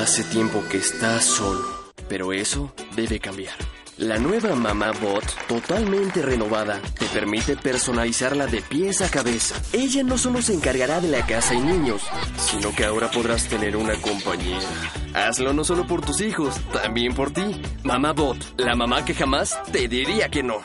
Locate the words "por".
15.86-16.00, 17.14-17.30